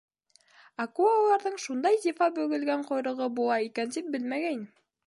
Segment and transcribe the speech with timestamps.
[0.85, 4.69] —Акулаларҙың шундай зифа бөгөлгән ҡойроғо була икән тип белмәгәйнем!